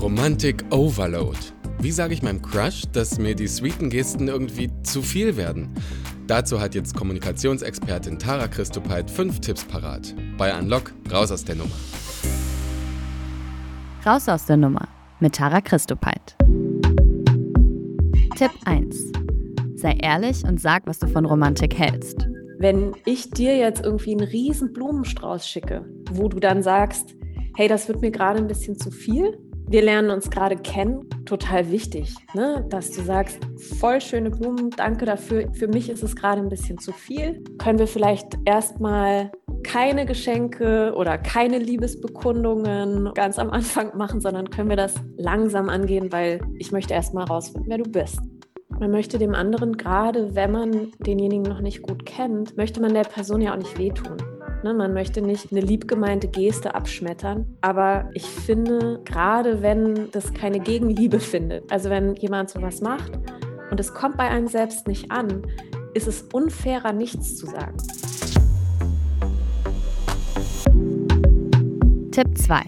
[0.00, 1.36] Romantic Overload.
[1.80, 5.74] Wie sage ich meinem Crush, dass mir die sweeten Gesten irgendwie zu viel werden?
[6.28, 10.14] Dazu hat jetzt Kommunikationsexpertin Tara Christopeit fünf Tipps parat.
[10.36, 11.74] Bei Unlock, raus aus der Nummer.
[14.06, 14.86] Raus aus der Nummer
[15.18, 16.36] mit Tara Christopeit.
[18.36, 19.12] Tipp 1.
[19.74, 22.28] Sei ehrlich und sag, was du von Romantik hältst.
[22.60, 27.16] Wenn ich dir jetzt irgendwie einen riesen Blumenstrauß schicke, wo du dann sagst,
[27.56, 29.36] hey, das wird mir gerade ein bisschen zu viel,
[29.70, 32.64] wir lernen uns gerade kennen, total wichtig, ne?
[32.70, 33.38] dass du sagst,
[33.78, 35.52] voll schöne Blumen, danke dafür.
[35.52, 37.44] Für mich ist es gerade ein bisschen zu viel.
[37.58, 39.30] Können wir vielleicht erstmal
[39.62, 46.10] keine Geschenke oder keine Liebesbekundungen ganz am Anfang machen, sondern können wir das langsam angehen,
[46.12, 48.20] weil ich möchte erstmal rausfinden, wer du bist.
[48.70, 53.02] Man möchte dem anderen, gerade wenn man denjenigen noch nicht gut kennt, möchte man der
[53.02, 54.16] Person ja auch nicht wehtun.
[54.64, 60.58] Ne, man möchte nicht eine liebgemeinte Geste abschmettern, aber ich finde, gerade wenn das keine
[60.58, 63.12] Gegenliebe findet, also wenn jemand sowas macht
[63.70, 65.46] und es kommt bei einem selbst nicht an,
[65.94, 67.76] ist es unfairer, nichts zu sagen.
[72.10, 72.60] Tipp 2.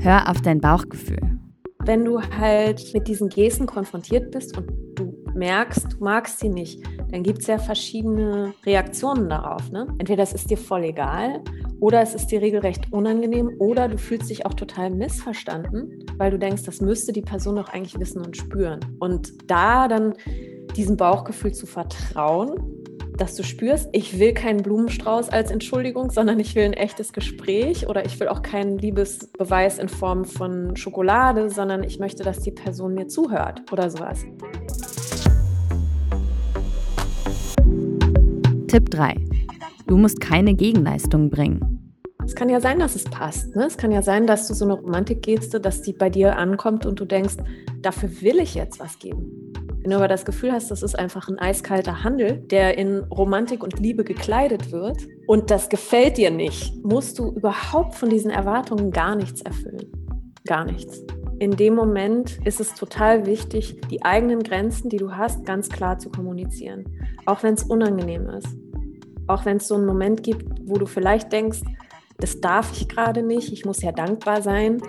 [0.00, 1.40] Hör auf dein Bauchgefühl.
[1.80, 6.84] Wenn du halt mit diesen Gesten konfrontiert bist und du merkst, du magst sie nicht,
[7.10, 9.70] dann gibt es ja verschiedene Reaktionen darauf.
[9.70, 9.86] Ne?
[9.98, 11.42] Entweder es ist dir voll egal
[11.80, 16.38] oder es ist dir regelrecht unangenehm oder du fühlst dich auch total missverstanden, weil du
[16.38, 18.80] denkst, das müsste die Person doch eigentlich wissen und spüren.
[18.98, 20.14] Und da dann
[20.76, 22.80] diesem Bauchgefühl zu vertrauen,
[23.16, 27.86] dass du spürst, ich will keinen Blumenstrauß als Entschuldigung, sondern ich will ein echtes Gespräch
[27.86, 32.52] oder ich will auch keinen Liebesbeweis in Form von Schokolade, sondern ich möchte, dass die
[32.52, 34.24] Person mir zuhört oder sowas.
[38.70, 39.16] Tipp 3.
[39.88, 41.92] Du musst keine Gegenleistung bringen.
[42.24, 43.56] Es kann ja sein, dass es passt.
[43.56, 43.64] Ne?
[43.64, 47.00] Es kann ja sein, dass du so eine Romantikgeste, dass die bei dir ankommt und
[47.00, 47.34] du denkst,
[47.82, 49.52] dafür will ich jetzt was geben.
[49.82, 53.64] Wenn du aber das Gefühl hast, das ist einfach ein eiskalter Handel, der in Romantik
[53.64, 58.92] und Liebe gekleidet wird und das gefällt dir nicht, musst du überhaupt von diesen Erwartungen
[58.92, 59.90] gar nichts erfüllen.
[60.46, 61.02] Gar nichts.
[61.40, 65.98] In dem Moment ist es total wichtig, die eigenen Grenzen, die du hast, ganz klar
[65.98, 66.84] zu kommunizieren.
[67.26, 68.48] Auch wenn es unangenehm ist.
[69.26, 71.60] Auch wenn es so einen Moment gibt, wo du vielleicht denkst,
[72.18, 74.80] das darf ich gerade nicht, ich muss ja dankbar sein.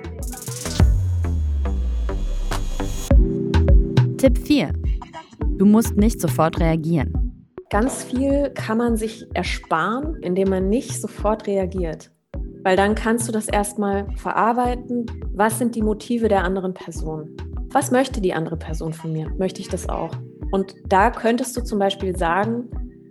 [4.18, 4.74] Tipp 4.
[5.58, 7.46] Du musst nicht sofort reagieren.
[7.70, 12.12] Ganz viel kann man sich ersparen, indem man nicht sofort reagiert.
[12.64, 15.06] Weil dann kannst du das erstmal verarbeiten.
[15.34, 17.36] Was sind die Motive der anderen Person?
[17.72, 19.30] Was möchte die andere Person von mir?
[19.38, 20.12] Möchte ich das auch?
[20.52, 22.70] Und da könntest du zum Beispiel sagen,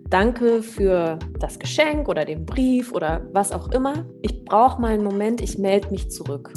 [0.09, 4.05] danke für das Geschenk oder den Brief oder was auch immer.
[4.21, 6.53] Ich brauche mal einen Moment, ich melde mich zurück.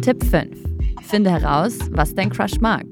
[0.00, 0.56] Tipp 5.
[1.02, 2.86] Finde heraus, was dein Crush mag.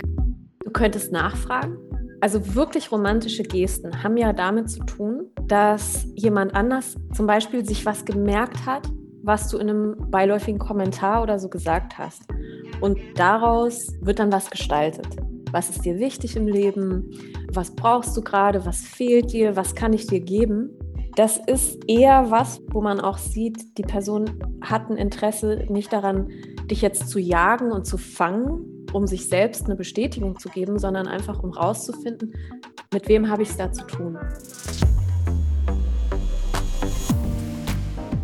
[0.64, 1.78] Du könntest nachfragen.
[2.20, 7.84] Also wirklich romantische Gesten haben ja damit zu tun, dass jemand anders zum Beispiel sich
[7.84, 8.88] was gemerkt hat,
[9.22, 12.31] was du in einem beiläufigen Kommentar oder so gesagt hast.
[12.80, 15.06] Und daraus wird dann was gestaltet.
[15.52, 17.10] Was ist dir wichtig im Leben?
[17.52, 18.64] Was brauchst du gerade?
[18.64, 19.54] Was fehlt dir?
[19.54, 20.70] Was kann ich dir geben?
[21.14, 24.30] Das ist eher was, wo man auch sieht, die Person
[24.62, 26.30] hat ein Interesse nicht daran,
[26.70, 31.06] dich jetzt zu jagen und zu fangen, um sich selbst eine Bestätigung zu geben, sondern
[31.06, 32.32] einfach um rauszufinden,
[32.94, 34.18] mit wem habe ich es da zu tun.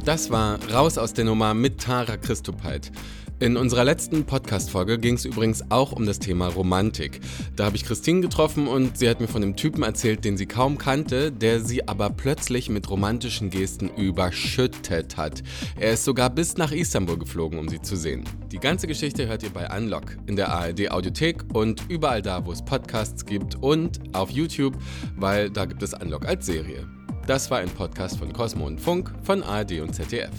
[0.09, 2.91] Das war Raus aus der Nummer mit Tara Christopeit.
[3.41, 7.21] In unserer letzten Podcast-Folge ging es übrigens auch um das Thema Romantik.
[7.57, 10.47] Da habe ich Christine getroffen und sie hat mir von einem Typen erzählt, den sie
[10.47, 15.43] kaum kannte, der sie aber plötzlich mit romantischen Gesten überschüttet hat.
[15.77, 18.25] Er ist sogar bis nach Istanbul geflogen, um sie zu sehen.
[18.51, 22.53] Die ganze Geschichte hört ihr bei Unlock in der ARD Audiothek und überall da, wo
[22.53, 24.73] es Podcasts gibt und auf YouTube,
[25.17, 26.98] weil da gibt es Unlock als Serie.
[27.29, 30.33] Das war ein Podcast von Cosmo und Funk von ARD und ZDF.